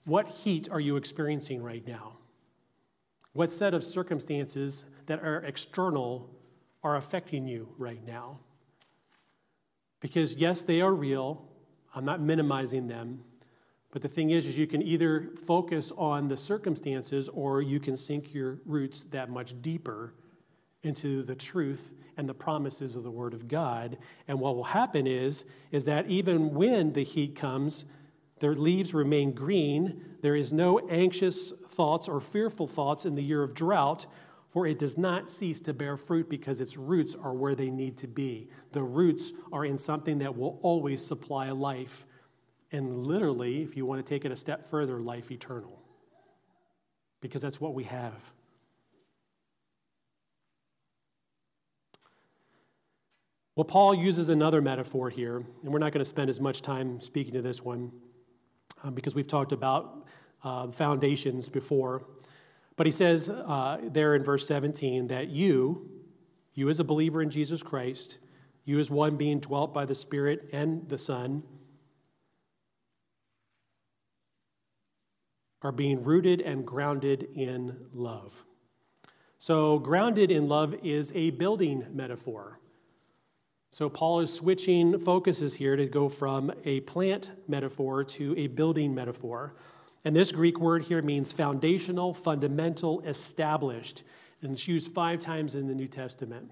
[0.07, 2.15] What heat are you experiencing right now?
[3.35, 6.35] What set of circumstances that are external
[6.83, 8.39] are affecting you right now?
[10.01, 11.47] Because, yes, they are real.
[11.95, 13.25] I'm not minimizing them.
[13.91, 17.97] But the thing is, is you can either focus on the circumstances or you can
[17.97, 20.15] sink your roots that much deeper
[20.83, 23.99] into the truth and the promises of the Word of God.
[24.29, 27.85] And what will happen is, is that even when the heat comes,
[28.41, 30.17] their leaves remain green.
[30.23, 34.07] There is no anxious thoughts or fearful thoughts in the year of drought,
[34.49, 37.97] for it does not cease to bear fruit because its roots are where they need
[37.99, 38.49] to be.
[38.73, 42.07] The roots are in something that will always supply life
[42.73, 45.81] and literally, if you want to take it a step further, life eternal.
[47.21, 48.33] Because that's what we have.
[53.55, 57.01] Well, Paul uses another metaphor here, and we're not going to spend as much time
[57.01, 57.91] speaking to this one
[58.85, 60.07] um, because we've talked about
[60.45, 62.07] uh, foundations before.
[62.77, 65.89] But he says uh, there in verse 17 that you,
[66.53, 68.19] you as a believer in Jesus Christ,
[68.67, 71.43] you as one being dwelt by the Spirit and the Son,
[75.63, 78.45] are being rooted and grounded in love.
[79.39, 82.59] So, grounded in love is a building metaphor.
[83.71, 88.95] So, Paul is switching focuses here to go from a plant metaphor to a building
[88.95, 89.55] metaphor.
[90.05, 94.05] And this Greek word here means foundational, fundamental, established.
[94.41, 96.51] And it's used five times in the New Testament.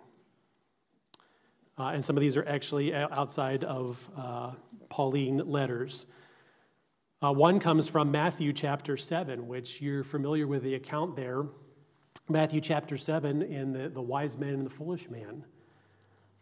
[1.79, 4.53] Uh, and some of these are actually outside of uh,
[4.89, 6.07] Pauline letters.
[7.25, 11.47] Uh, one comes from Matthew chapter 7, which you're familiar with the account there.
[12.29, 15.47] Matthew chapter 7 in the, the wise man and the foolish man.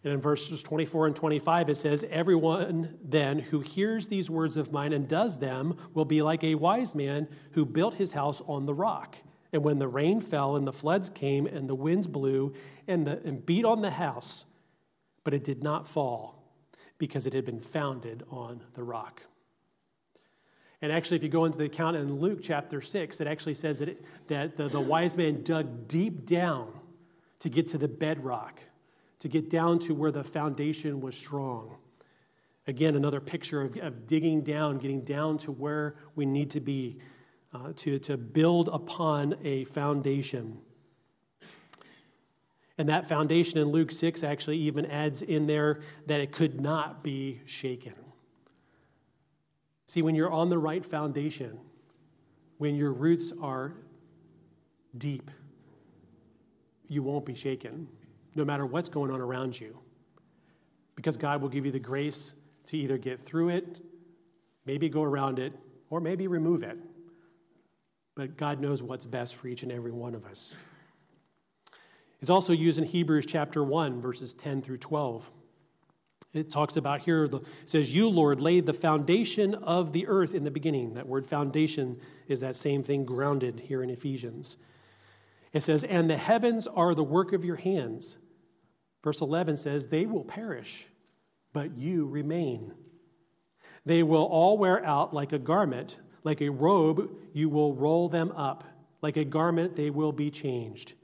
[0.02, 4.72] And in verses 24 and 25, it says, Everyone then who hears these words of
[4.72, 8.66] mine and does them will be like a wise man who built his house on
[8.66, 9.14] the rock.
[9.52, 12.54] And when the rain fell and the floods came and the winds blew
[12.88, 14.46] and, the, and beat on the house,
[15.22, 16.42] but it did not fall
[16.98, 19.22] because it had been founded on the rock.
[20.82, 23.78] And actually, if you go into the account in Luke chapter 6, it actually says
[23.78, 26.72] that, it, that the, the wise man dug deep down
[27.38, 28.60] to get to the bedrock
[29.22, 31.76] to get down to where the foundation was strong.
[32.66, 36.98] Again, another picture of, of digging down, getting down to where we need to be
[37.54, 40.58] uh, to, to build upon a foundation.
[42.76, 47.04] And that foundation in Luke 6 actually even adds in there that it could not
[47.04, 47.94] be shaken.
[49.92, 51.58] See, when you're on the right foundation,
[52.56, 53.74] when your roots are
[54.96, 55.30] deep,
[56.88, 57.88] you won't be shaken
[58.34, 59.78] no matter what's going on around you.
[60.96, 62.32] Because God will give you the grace
[62.68, 63.82] to either get through it,
[64.64, 65.52] maybe go around it,
[65.90, 66.78] or maybe remove it.
[68.14, 70.54] But God knows what's best for each and every one of us.
[72.22, 75.30] It's also used in Hebrews chapter 1, verses 10 through 12.
[76.34, 77.34] It talks about here, it
[77.66, 80.94] says, You, Lord, laid the foundation of the earth in the beginning.
[80.94, 84.56] That word foundation is that same thing grounded here in Ephesians.
[85.52, 88.18] It says, And the heavens are the work of your hands.
[89.04, 90.86] Verse 11 says, They will perish,
[91.52, 92.72] but you remain.
[93.84, 98.32] They will all wear out like a garment, like a robe, you will roll them
[98.32, 98.64] up.
[99.02, 100.94] Like a garment, they will be changed.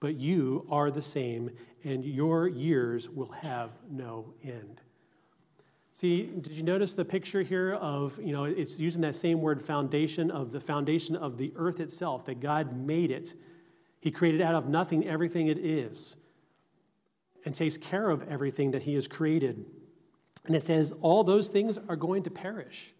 [0.00, 1.50] But you are the same,
[1.84, 4.80] and your years will have no end.
[5.92, 9.60] See, did you notice the picture here of, you know, it's using that same word
[9.60, 13.34] foundation of the foundation of the earth itself, that God made it
[14.00, 16.16] he created out of nothing everything it is
[17.44, 19.64] and takes care of everything that He has created.
[20.46, 22.94] And it says all those things are going to perish.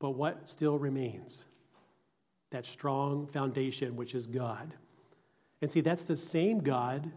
[0.00, 1.44] But what still remains?
[2.50, 4.74] That strong foundation, which is God.
[5.64, 7.10] And see, that's the same God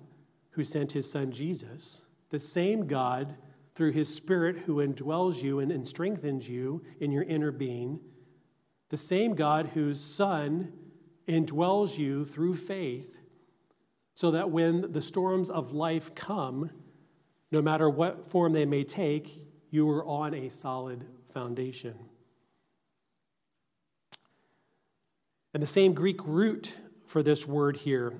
[0.52, 3.36] who sent His Son Jesus, the same God
[3.76, 8.00] through His Spirit who indwells you and, strengthens you in your inner being,
[8.88, 10.72] the same God whose Son
[11.28, 13.20] indwells you through faith
[14.14, 16.72] so that when the storms of life come,
[17.52, 19.41] no matter what form they may take,
[19.72, 21.95] you are on a solid foundation.
[25.54, 28.14] And the same Greek root for this word here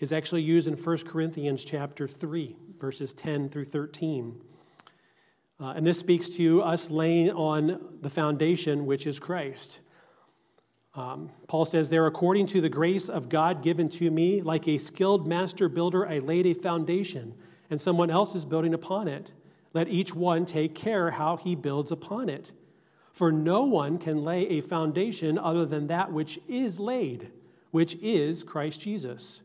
[0.00, 4.40] is actually used in 1 Corinthians chapter 3, verses 10 through 13.
[5.60, 9.80] Uh, and this speaks to us laying on the foundation, which is Christ.
[10.94, 14.78] Um, Paul says, There, according to the grace of God given to me, like a
[14.78, 17.34] skilled master builder, I laid a foundation,
[17.68, 19.32] and someone else is building upon it.
[19.74, 22.52] Let each one take care how he builds upon it.
[23.12, 27.30] For no one can lay a foundation other than that which is laid,
[27.70, 29.42] which is Christ Jesus.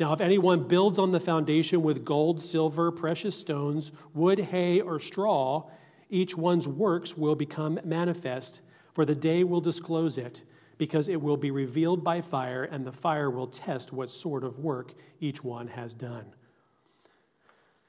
[0.00, 4.98] Now, if anyone builds on the foundation with gold, silver, precious stones, wood, hay, or
[4.98, 5.68] straw,
[6.08, 8.62] each one's works will become manifest,
[8.94, 10.42] for the day will disclose it
[10.78, 14.58] because it will be revealed by fire, and the fire will test what sort of
[14.58, 16.34] work each one has done.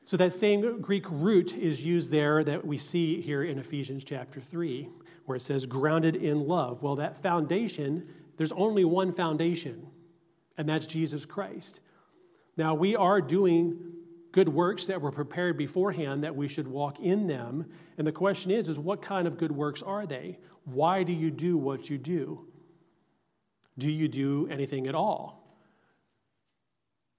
[0.05, 4.41] So, that same Greek root is used there that we see here in Ephesians chapter
[4.41, 4.89] 3,
[5.26, 6.84] where it says grounded in love.
[6.84, 9.88] Well, that foundation, there's only one foundation,
[10.57, 11.80] and that's Jesus Christ.
[12.58, 13.80] Now, we are doing
[14.32, 17.66] good works that were prepared beforehand that we should walk in them.
[17.97, 20.38] And the question is, is what kind of good works are they?
[20.64, 22.47] Why do you do what you do?
[23.78, 25.41] Do you do anything at all?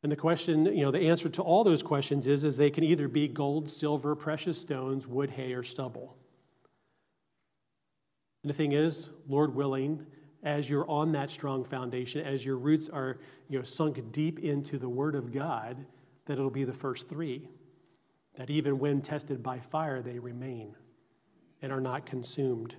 [0.02, 2.82] And the question, you know, the answer to all those questions is, is they can
[2.82, 6.16] either be gold, silver, precious stones, wood, hay, or stubble.
[8.42, 10.06] And the thing is, Lord willing,
[10.42, 13.18] as you're on that strong foundation, as your roots are
[13.48, 15.86] you know, sunk deep into the Word of God,
[16.26, 17.48] that it'll be the first three.
[18.34, 20.74] That even when tested by fire, they remain
[21.60, 22.74] and are not consumed.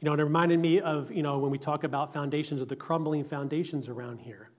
[0.00, 2.68] You know, and it reminded me of, you know, when we talk about foundations, of
[2.68, 4.50] the crumbling foundations around here.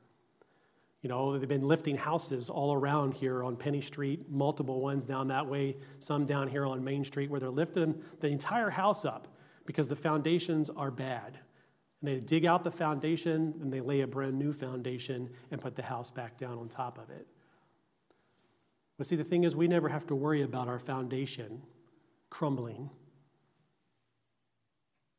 [1.01, 5.27] You know, they've been lifting houses all around here on Penny Street, multiple ones down
[5.27, 9.27] that way, some down here on Main Street, where they're lifting the entire house up
[9.66, 11.39] because the foundations are bad.
[12.01, 15.76] And they dig out the foundation and they lay a brand new foundation and put
[15.76, 17.28] the house back down on top of it.
[18.97, 21.61] But see, the thing is, we never have to worry about our foundation
[22.30, 22.89] crumbling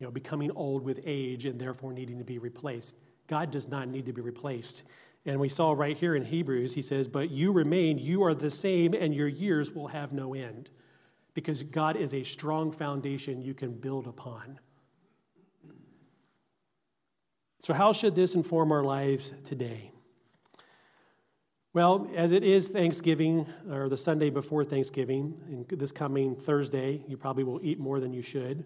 [0.05, 2.97] you know, becoming old with age and therefore needing to be replaced.
[3.27, 4.85] God does not need to be replaced.
[5.25, 8.51] And we saw right here in Hebrews, he says, But you remain, you are the
[8.51, 10.69] same, and your years will have no end.
[11.35, 14.61] Because God is a strong foundation you can build upon.
[17.59, 19.91] So, how should this inform our lives today?
[21.72, 27.16] Well, as it is Thanksgiving, or the Sunday before Thanksgiving, and this coming Thursday, you
[27.16, 28.64] probably will eat more than you should.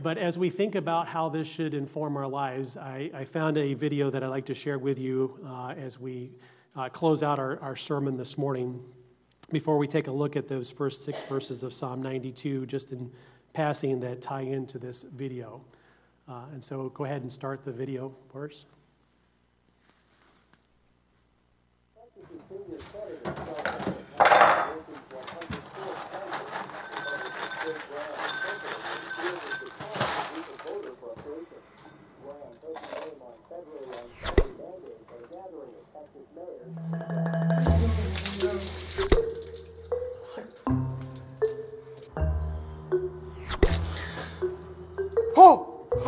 [0.00, 3.74] But as we think about how this should inform our lives, I, I found a
[3.74, 6.32] video that I'd like to share with you uh, as we
[6.76, 8.84] uh, close out our, our sermon this morning.
[9.50, 13.12] Before we take a look at those first six verses of Psalm 92, just in
[13.52, 15.64] passing, that tie into this video.
[16.28, 18.50] Uh, and so go ahead and start the video for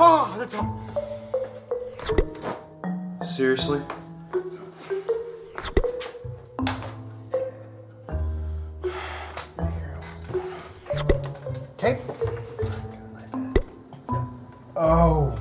[0.01, 0.31] Oh!
[0.31, 0.81] Ah, that's all.
[3.21, 3.81] Seriously?
[11.73, 11.99] Okay.
[14.77, 15.37] Oh.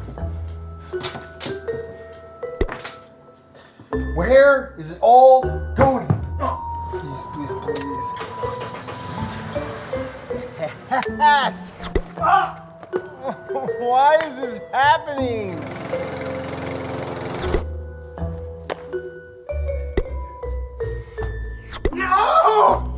[4.16, 5.44] Where is it all
[5.76, 6.08] going?
[6.40, 6.58] Oh,
[6.90, 8.12] please, please, please.
[11.20, 11.72] Yes!
[12.18, 12.67] Ah!
[13.80, 15.56] Why is this happening?
[21.94, 22.94] No!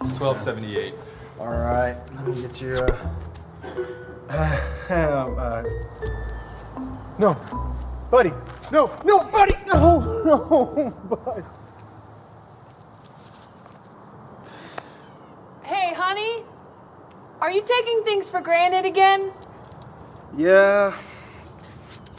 [0.00, 0.94] It's 1278.
[1.40, 2.88] All right, let me get your.
[4.30, 4.60] Uh,
[4.90, 5.62] um, uh,
[7.18, 7.34] no,
[8.10, 8.30] buddy.
[8.70, 9.54] No, no, buddy.
[9.66, 11.42] No, no, buddy.
[15.62, 16.44] Hey, honey,
[17.40, 19.30] are you taking things for granted again?
[20.34, 20.96] Yeah,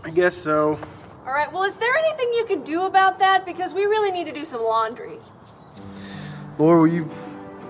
[0.03, 0.79] I guess so.
[1.25, 3.43] All right, well, is there anything you can do about that?
[3.43, 5.17] Because we really need to do some laundry.
[6.59, 7.05] Lord, will you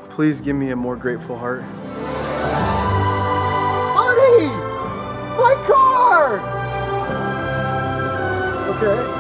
[0.10, 1.62] please give me a more grateful heart?
[3.96, 4.48] Buddy!
[5.38, 6.40] My car!
[8.76, 9.19] Okay.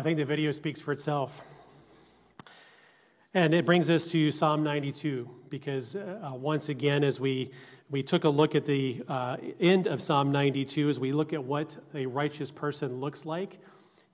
[0.00, 1.42] I think the video speaks for itself.
[3.34, 7.50] And it brings us to Psalm 92, because uh, once again, as we,
[7.90, 11.44] we took a look at the uh, end of Psalm 92, as we look at
[11.44, 13.58] what a righteous person looks like,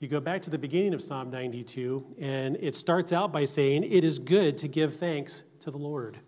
[0.01, 3.85] you go back to the beginning of Psalm 92, and it starts out by saying,
[3.85, 6.19] It is good to give thanks to the Lord,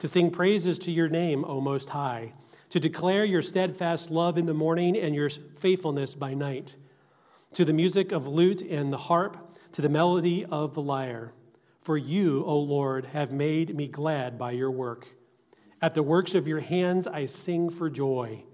[0.00, 2.32] to sing praises to your name, O Most High,
[2.70, 6.76] to declare your steadfast love in the morning and your faithfulness by night
[7.54, 11.32] to the music of lute and the harp, to the melody of the lyre.
[11.80, 15.08] For you, O Lord, have made me glad by your work.
[15.80, 18.44] At the works of your hands I sing for joy.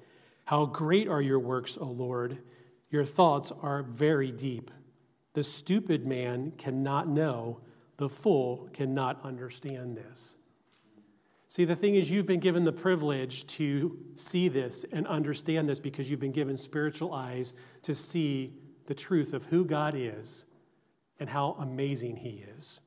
[0.46, 2.38] How great are your works, O Lord!
[2.90, 4.70] Your thoughts are very deep.
[5.34, 7.61] The stupid man cannot know,
[7.98, 10.36] the fool cannot understand this.
[11.46, 15.78] See, the thing is, you've been given the privilege to see this and understand this
[15.78, 18.53] because you've been given spiritual eyes to see
[18.91, 20.45] the truth of who God is
[21.20, 22.80] and how amazing He is.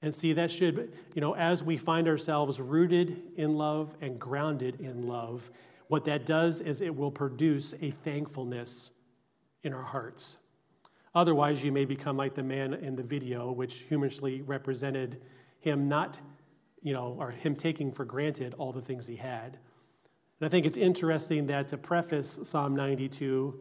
[0.00, 4.80] And see, that should, you know, as we find ourselves rooted in love and grounded
[4.80, 5.50] in love,
[5.88, 8.92] what that does is it will produce a thankfulness
[9.64, 10.36] in our hearts.
[11.12, 15.20] Otherwise, you may become like the man in the video, which humorously represented
[15.58, 16.20] him not,
[16.82, 19.58] you know, or him taking for granted all the things he had.
[20.38, 23.58] And I think it's interesting that to preface Psalm 92,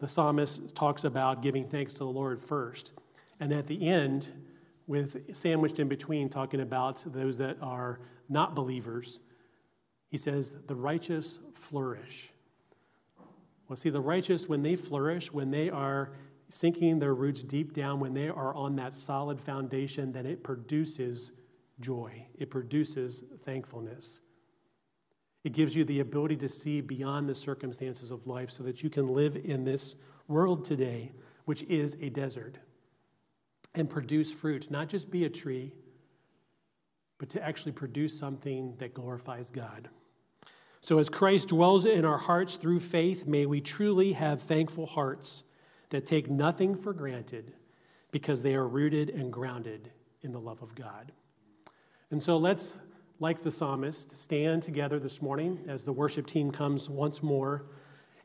[0.00, 2.92] the psalmist talks about giving thanks to the Lord first.
[3.38, 4.32] And at the end,
[4.86, 9.20] with sandwiched in between, talking about those that are not believers,
[10.08, 12.32] he says, the righteous flourish.
[13.68, 16.12] Well, see, the righteous, when they flourish, when they are
[16.48, 21.30] sinking their roots deep down, when they are on that solid foundation, then it produces
[21.78, 24.20] joy, it produces thankfulness.
[25.42, 28.90] It gives you the ability to see beyond the circumstances of life so that you
[28.90, 29.96] can live in this
[30.28, 31.12] world today,
[31.44, 32.58] which is a desert,
[33.74, 35.72] and produce fruit, not just be a tree,
[37.18, 39.88] but to actually produce something that glorifies God.
[40.80, 45.44] So, as Christ dwells in our hearts through faith, may we truly have thankful hearts
[45.90, 47.52] that take nothing for granted
[48.10, 49.90] because they are rooted and grounded
[50.22, 51.12] in the love of God.
[52.10, 52.80] And so, let's,
[53.20, 57.66] like the psalmist, stand together this morning as the worship team comes once more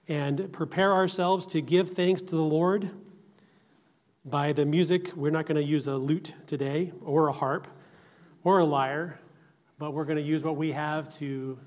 [0.08, 2.90] and prepare ourselves to give thanks to the Lord
[4.24, 5.14] by the music.
[5.14, 7.68] We're not going to use a lute today or a harp
[8.46, 9.20] or a lyre,
[9.78, 11.60] but we're going to use what we have to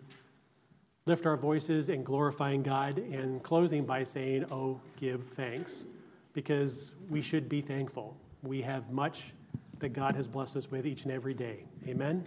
[1.05, 5.85] lift our voices in glorifying God and closing by saying, Oh, give thanks,
[6.33, 8.17] because we should be thankful.
[8.43, 9.35] We have much
[9.81, 11.65] that God has blessed us with each and every day.
[11.87, 12.25] Amen?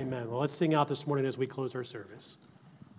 [0.00, 0.30] Amen.
[0.30, 2.38] Well, let's sing out this morning as we close our service.